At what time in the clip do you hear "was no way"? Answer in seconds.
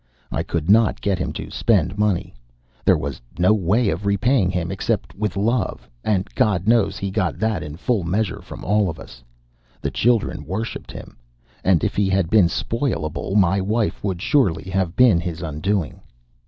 2.97-3.89